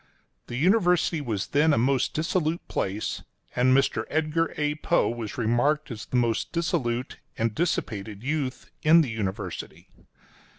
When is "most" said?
1.77-2.15, 6.17-6.51